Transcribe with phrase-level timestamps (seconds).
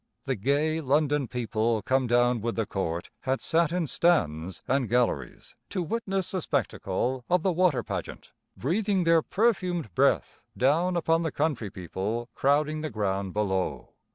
[0.23, 5.55] The gay London people come down with the court had sat in stands and galleries
[5.69, 11.31] to witness the spectacle of the water pageant, breathing their perfumed breath down upon the
[11.31, 13.89] country people crowding the ground below.